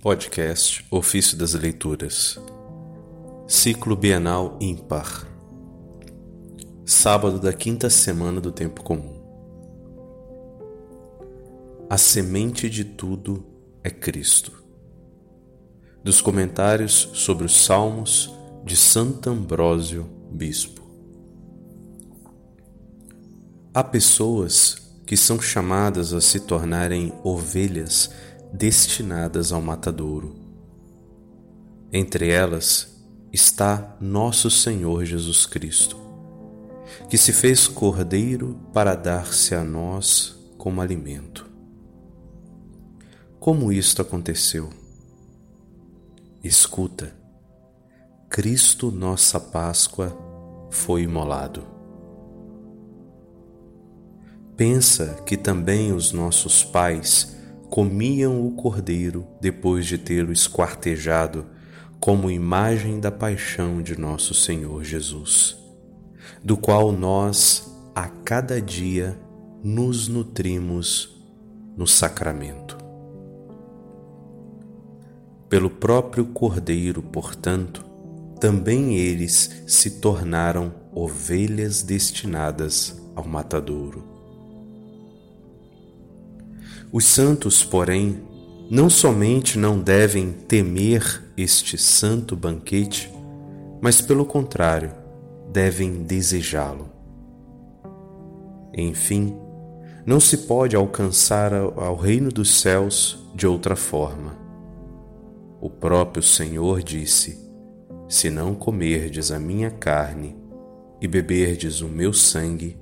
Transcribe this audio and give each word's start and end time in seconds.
Podcast 0.00 0.82
Ofício 0.90 1.36
das 1.36 1.52
Leituras 1.52 2.40
Ciclo 3.46 3.94
Bienal 3.94 4.56
Ímpar 4.58 5.26
Sábado 6.86 7.38
da 7.38 7.52
quinta 7.52 7.90
semana 7.90 8.40
do 8.40 8.50
Tempo 8.50 8.82
Comum 8.82 9.20
A 11.90 11.98
semente 11.98 12.70
de 12.70 12.82
tudo 12.82 13.44
é 13.84 13.90
Cristo. 13.90 14.64
Dos 16.02 16.22
comentários 16.22 17.10
sobre 17.12 17.44
os 17.44 17.62
Salmos 17.62 18.34
de 18.64 18.78
Santo 18.78 19.28
Ambrósio, 19.28 20.08
Bispo. 20.30 20.80
Há 23.74 23.84
pessoas 23.84 24.80
que 25.04 25.16
são 25.16 25.38
chamadas 25.40 26.14
a 26.14 26.20
se 26.22 26.40
tornarem 26.40 27.12
ovelhas 27.22 28.10
destinadas 28.52 29.52
ao 29.52 29.60
matadouro. 29.60 30.34
Entre 31.92 32.30
elas 32.30 33.04
está 33.32 33.96
nosso 34.00 34.50
Senhor 34.50 35.04
Jesus 35.04 35.46
Cristo, 35.46 35.96
que 37.08 37.16
se 37.16 37.32
fez 37.32 37.68
cordeiro 37.68 38.58
para 38.72 38.94
dar-se 38.94 39.54
a 39.54 39.62
nós 39.62 40.36
como 40.58 40.80
alimento. 40.80 41.48
Como 43.38 43.72
isto 43.72 44.02
aconteceu? 44.02 44.70
Escuta, 46.42 47.14
Cristo, 48.28 48.90
nossa 48.90 49.40
Páscoa, 49.40 50.16
foi 50.70 51.02
imolado. 51.02 51.66
Pensa 54.56 55.22
que 55.24 55.36
também 55.36 55.92
os 55.92 56.12
nossos 56.12 56.62
pais 56.62 57.39
comiam 57.70 58.44
o 58.44 58.50
cordeiro 58.52 59.24
depois 59.40 59.86
de 59.86 59.96
tê-lo 59.96 60.32
esquartejado, 60.32 61.46
como 62.00 62.30
imagem 62.30 62.98
da 62.98 63.12
paixão 63.12 63.80
de 63.80 63.98
nosso 63.98 64.34
Senhor 64.34 64.82
Jesus, 64.82 65.56
do 66.42 66.56
qual 66.56 66.90
nós 66.90 67.72
a 67.94 68.08
cada 68.08 68.60
dia 68.60 69.16
nos 69.62 70.08
nutrimos 70.08 71.16
no 71.76 71.86
sacramento. 71.86 72.76
Pelo 75.48 75.70
próprio 75.70 76.26
Cordeiro, 76.26 77.02
portanto, 77.02 77.84
também 78.40 78.96
eles 78.96 79.62
se 79.66 80.00
tornaram 80.00 80.72
ovelhas 80.92 81.82
destinadas 81.82 83.00
ao 83.14 83.24
matadouro. 83.24 84.19
Os 86.92 87.04
santos, 87.04 87.62
porém, 87.62 88.20
não 88.68 88.90
somente 88.90 89.58
não 89.58 89.78
devem 89.80 90.32
temer 90.32 91.22
este 91.36 91.78
santo 91.78 92.36
banquete, 92.36 93.12
mas, 93.80 94.00
pelo 94.00 94.24
contrário, 94.24 94.92
devem 95.52 96.02
desejá-lo. 96.02 96.88
Enfim, 98.76 99.36
não 100.04 100.18
se 100.18 100.38
pode 100.38 100.74
alcançar 100.74 101.52
ao 101.54 101.96
reino 101.96 102.30
dos 102.30 102.60
céus 102.60 103.24
de 103.34 103.46
outra 103.46 103.76
forma. 103.76 104.36
O 105.60 105.70
próprio 105.70 106.22
Senhor 106.22 106.82
disse: 106.82 107.38
Se 108.08 108.30
não 108.30 108.54
comerdes 108.54 109.30
a 109.30 109.38
minha 109.38 109.70
carne 109.70 110.36
e 111.00 111.06
beberdes 111.06 111.80
o 111.80 111.88
meu 111.88 112.12
sangue, 112.12 112.76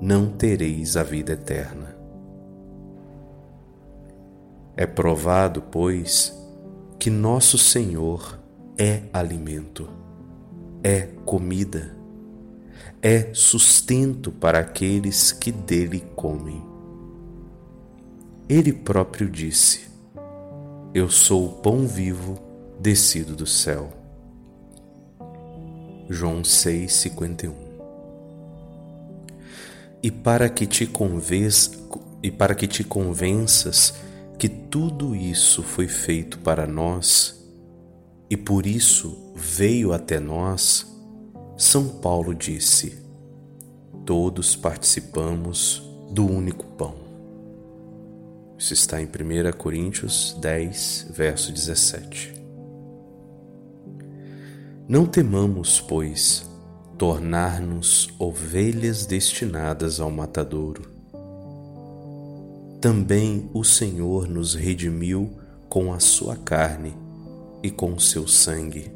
não 0.00 0.30
tereis 0.30 0.96
a 0.96 1.02
vida 1.02 1.32
eterna. 1.32 1.99
É 4.76 4.86
provado, 4.86 5.62
pois, 5.62 6.36
que 6.98 7.10
nosso 7.10 7.58
Senhor 7.58 8.38
é 8.78 9.02
alimento, 9.12 9.88
é 10.82 11.08
comida, 11.24 11.96
é 13.02 13.32
sustento 13.32 14.30
para 14.30 14.58
aqueles 14.58 15.32
que 15.32 15.52
dele 15.52 16.00
comem. 16.14 16.62
Ele 18.48 18.72
próprio 18.72 19.30
disse: 19.30 19.88
Eu 20.92 21.08
sou 21.08 21.46
o 21.46 21.52
pão 21.60 21.86
vivo 21.86 22.38
descido 22.80 23.36
do 23.36 23.46
céu. 23.46 23.92
João 26.08 26.42
6:51 26.42 27.52
E 30.02 30.10
para 30.10 30.48
que 30.48 30.66
te 30.66 30.90
e 32.22 32.30
para 32.30 32.54
que 32.54 32.66
te 32.66 32.82
convenças 32.82 33.94
que 34.40 34.48
tudo 34.48 35.14
isso 35.14 35.62
foi 35.62 35.86
feito 35.86 36.38
para 36.38 36.66
nós 36.66 37.46
e 38.30 38.38
por 38.38 38.64
isso 38.64 39.34
veio 39.36 39.92
até 39.92 40.18
nós, 40.18 40.86
São 41.58 41.86
Paulo 42.00 42.34
disse: 42.34 43.04
Todos 44.06 44.56
participamos 44.56 45.82
do 46.10 46.26
único 46.26 46.64
pão. 46.68 46.94
Isso 48.56 48.72
está 48.72 48.98
em 48.98 49.04
1 49.04 49.52
Coríntios 49.58 50.34
10, 50.40 51.08
verso 51.10 51.52
17. 51.52 52.32
Não 54.88 55.04
temamos, 55.04 55.82
pois, 55.82 56.48
tornar-nos 56.96 58.08
ovelhas 58.18 59.04
destinadas 59.04 60.00
ao 60.00 60.10
matadouro 60.10 60.99
também 62.80 63.50
o 63.52 63.62
Senhor 63.62 64.26
nos 64.26 64.54
redimiu 64.54 65.30
com 65.68 65.92
a 65.92 66.00
sua 66.00 66.34
carne 66.34 66.94
e 67.62 67.70
com 67.70 67.98
seu 67.98 68.26
sangue. 68.26 68.90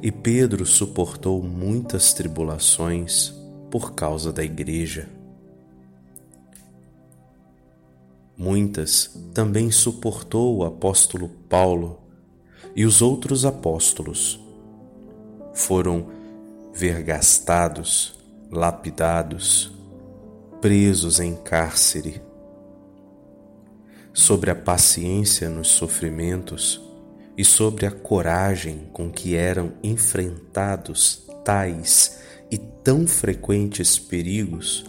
E 0.00 0.12
Pedro 0.12 0.64
suportou 0.64 1.42
muitas 1.42 2.12
tribulações 2.12 3.34
por 3.70 3.92
causa 3.94 4.32
da 4.32 4.44
Igreja. 4.44 5.08
Muitas 8.38 9.18
também 9.34 9.70
suportou 9.72 10.58
o 10.58 10.64
apóstolo 10.64 11.28
Paulo 11.48 11.98
e 12.76 12.84
os 12.84 13.02
outros 13.02 13.44
apóstolos. 13.44 14.38
Foram 15.54 16.06
vergastados, 16.72 18.14
lapidados, 18.50 19.75
presos 20.66 21.20
em 21.20 21.32
cárcere, 21.32 22.20
sobre 24.12 24.50
a 24.50 24.54
paciência 24.56 25.48
nos 25.48 25.68
sofrimentos 25.68 26.82
e 27.38 27.44
sobre 27.44 27.86
a 27.86 27.90
coragem 27.92 28.88
com 28.92 29.08
que 29.08 29.36
eram 29.36 29.74
enfrentados 29.80 31.24
tais 31.44 32.18
e 32.50 32.58
tão 32.58 33.06
frequentes 33.06 33.96
perigos, 33.96 34.84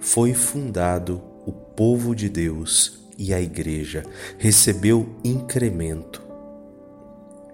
foi 0.00 0.34
fundado 0.34 1.22
o 1.46 1.52
povo 1.52 2.12
de 2.12 2.28
Deus 2.28 2.98
e 3.16 3.32
a 3.32 3.40
Igreja 3.40 4.02
recebeu 4.36 5.14
incremento. 5.22 6.20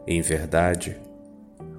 Em 0.07 0.23
verdade, 0.23 0.97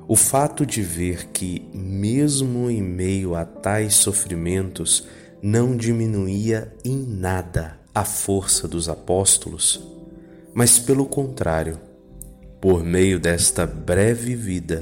o 0.07 0.15
fato 0.15 0.63
de 0.63 0.83
ver 0.83 1.29
que, 1.29 1.67
mesmo 1.73 2.69
em 2.69 2.83
meio 2.83 3.33
a 3.33 3.45
tais 3.45 3.95
sofrimentos, 3.95 5.07
não 5.41 5.75
diminuía 5.75 6.71
em 6.85 6.95
nada 6.95 7.79
a 7.95 8.05
força 8.05 8.67
dos 8.67 8.87
apóstolos, 8.87 9.83
mas 10.53 10.77
pelo 10.77 11.05
contrário, 11.05 11.79
por 12.59 12.83
meio 12.83 13.19
desta 13.19 13.65
breve 13.65 14.35
vida, 14.35 14.81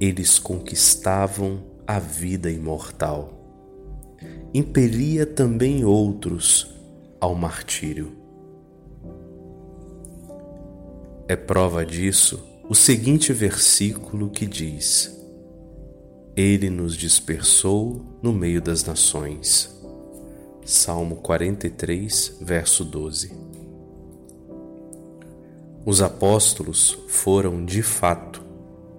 eles 0.00 0.38
conquistavam 0.38 1.62
a 1.86 1.98
vida 1.98 2.50
imortal. 2.50 3.36
Impelia 4.54 5.26
também 5.26 5.84
outros 5.84 6.74
ao 7.20 7.34
martírio. 7.34 8.16
É 11.28 11.36
prova 11.36 11.84
disso 11.84 12.42
o 12.68 12.74
seguinte 12.74 13.32
versículo 13.32 14.30
que 14.30 14.46
diz: 14.46 15.14
Ele 16.34 16.70
nos 16.70 16.96
dispersou 16.96 18.18
no 18.22 18.32
meio 18.32 18.62
das 18.62 18.82
nações 18.84 19.79
Salmo 20.72 21.16
43, 21.16 22.36
verso 22.40 22.84
12. 22.84 23.32
Os 25.84 26.00
apóstolos 26.00 26.96
foram, 27.08 27.64
de 27.64 27.82
fato, 27.82 28.40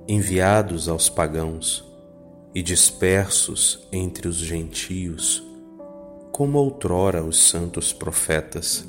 enviados 0.06 0.90
aos 0.90 1.08
pagãos 1.08 1.90
e 2.54 2.62
dispersos 2.62 3.88
entre 3.90 4.28
os 4.28 4.36
gentios, 4.36 5.42
como 6.34 6.58
outrora 6.58 7.24
os 7.24 7.40
santos 7.40 7.94
profetas, 7.94 8.86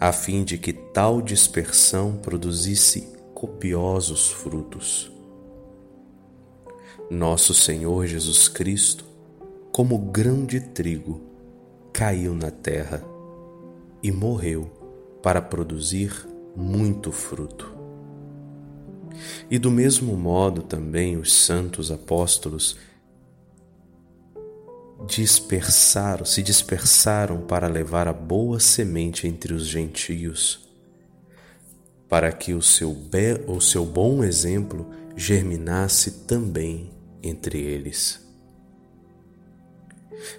a 0.00 0.10
fim 0.10 0.42
de 0.42 0.58
que 0.58 0.72
tal 0.72 1.22
dispersão 1.22 2.16
produzisse 2.16 3.12
copiosos 3.32 4.28
frutos. 4.28 5.08
Nosso 7.08 7.54
Senhor 7.54 8.08
Jesus 8.08 8.48
Cristo, 8.48 9.04
como 9.70 9.96
grão 9.96 10.44
de 10.44 10.58
trigo, 10.58 11.29
caiu 12.00 12.32
na 12.32 12.50
terra 12.50 13.04
e 14.02 14.10
morreu 14.10 14.64
para 15.22 15.42
produzir 15.42 16.10
muito 16.56 17.12
fruto. 17.12 17.76
E 19.50 19.58
do 19.58 19.70
mesmo 19.70 20.16
modo 20.16 20.62
também 20.62 21.18
os 21.18 21.30
santos 21.30 21.90
apóstolos 21.90 22.78
dispersaram, 25.06 26.24
se 26.24 26.42
dispersaram 26.42 27.42
para 27.42 27.68
levar 27.68 28.08
a 28.08 28.14
boa 28.14 28.58
semente 28.58 29.28
entre 29.28 29.52
os 29.52 29.66
gentios, 29.66 30.70
para 32.08 32.32
que 32.32 32.54
o 32.54 32.62
seu, 32.62 32.94
be, 32.94 33.44
o 33.46 33.60
seu 33.60 33.84
bom 33.84 34.24
exemplo 34.24 34.88
germinasse 35.14 36.24
também 36.24 36.90
entre 37.22 37.60
eles. 37.60 38.29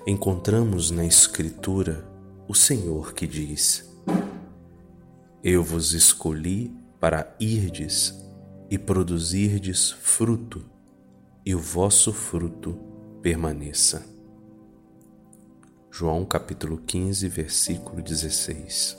Encontramos 0.05 0.91
na 0.91 1.05
Escritura 1.05 2.07
o 2.47 2.53
Senhor 2.53 3.13
que 3.13 3.25
diz: 3.25 3.89
Eu 5.43 5.63
vos 5.63 5.93
escolhi 5.93 6.71
para 6.99 7.35
irdes 7.39 8.13
e 8.69 8.77
produzirdes 8.77 9.91
fruto, 9.91 10.63
e 11.45 11.55
o 11.55 11.59
vosso 11.59 12.13
fruto 12.13 12.77
permaneça. 13.21 14.05
João 15.89 16.25
capítulo 16.25 16.77
15, 16.77 17.27
versículo 17.27 18.01
16. 18.01 18.97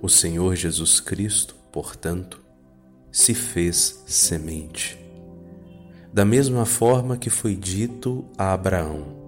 O 0.00 0.08
Senhor 0.08 0.56
Jesus 0.56 0.98
Cristo, 0.98 1.54
portanto, 1.70 2.42
se 3.12 3.34
fez 3.34 4.02
semente. 4.06 5.01
Da 6.12 6.24
mesma 6.24 6.66
forma 6.66 7.16
que 7.16 7.30
foi 7.30 7.56
dito 7.56 8.24
a 8.36 8.52
Abraão, 8.52 9.22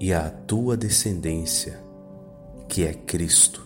e 0.00 0.12
à 0.12 0.28
tua 0.28 0.76
descendência, 0.76 1.78
que 2.68 2.84
é 2.84 2.92
Cristo. 2.92 3.62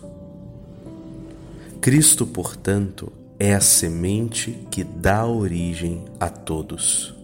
Cristo, 1.81 2.27
portanto, 2.27 3.11
é 3.39 3.53
a 3.53 3.59
semente 3.59 4.67
que 4.69 4.83
dá 4.83 5.25
origem 5.25 6.05
a 6.19 6.29
todos 6.29 7.15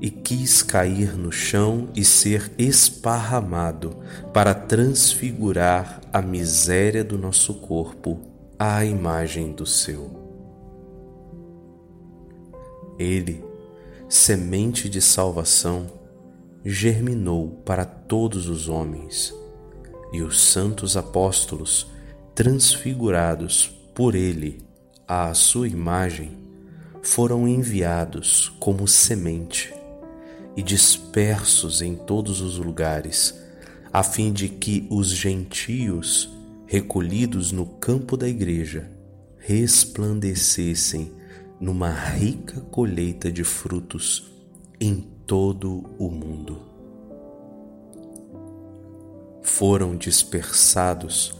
e 0.00 0.08
quis 0.08 0.62
cair 0.62 1.14
no 1.14 1.30
chão 1.30 1.88
e 1.94 2.04
ser 2.04 2.50
esparramado 2.56 3.98
para 4.32 4.54
transfigurar 4.54 6.00
a 6.12 6.22
miséria 6.22 7.04
do 7.04 7.18
nosso 7.18 7.54
corpo 7.54 8.18
à 8.58 8.84
imagem 8.84 9.52
do 9.52 9.66
seu. 9.66 10.19
Ele, 13.00 13.42
semente 14.10 14.86
de 14.86 15.00
salvação, 15.00 15.90
germinou 16.62 17.62
para 17.64 17.86
todos 17.86 18.46
os 18.46 18.68
homens, 18.68 19.34
e 20.12 20.20
os 20.20 20.42
santos 20.42 20.98
apóstolos, 20.98 21.86
transfigurados 22.34 23.68
por 23.94 24.14
ele 24.14 24.58
à 25.08 25.32
sua 25.32 25.66
imagem, 25.66 26.36
foram 27.00 27.48
enviados 27.48 28.52
como 28.60 28.86
semente 28.86 29.72
e 30.54 30.62
dispersos 30.62 31.80
em 31.80 31.96
todos 31.96 32.42
os 32.42 32.58
lugares, 32.58 33.34
a 33.90 34.02
fim 34.02 34.30
de 34.30 34.46
que 34.46 34.86
os 34.90 35.08
gentios, 35.08 36.28
recolhidos 36.66 37.50
no 37.50 37.64
campo 37.64 38.14
da 38.14 38.28
igreja, 38.28 38.90
resplandecessem 39.38 41.18
numa 41.60 41.90
rica 41.90 42.60
colheita 42.62 43.30
de 43.30 43.44
frutos 43.44 44.32
em 44.80 44.96
todo 45.26 45.84
o 45.98 46.10
mundo. 46.10 46.62
Foram 49.42 49.94
dispersados 49.94 51.38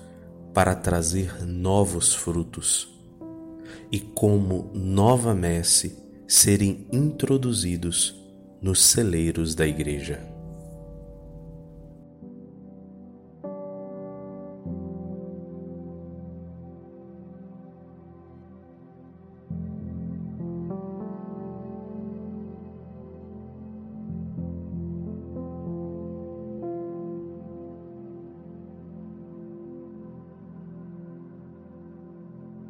para 0.52 0.75
trazer 0.75 1.44
novos 1.46 2.14
frutos 2.14 2.88
e, 3.90 3.99
como 3.99 4.70
nova 4.75 5.34
messe, 5.34 5.96
serem 6.28 6.87
introduzidos 6.93 8.14
nos 8.61 8.82
celeiros 8.82 9.55
da 9.55 9.67
igreja. 9.67 10.39